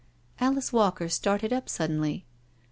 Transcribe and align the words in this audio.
Alice 0.39 0.73
Walker 0.73 1.07
started 1.07 1.53
up 1.53 1.69
suddenly. 1.69 2.25